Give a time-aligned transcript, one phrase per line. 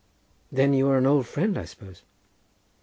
[0.51, 2.01] "Then you are an old friend, I suppose?"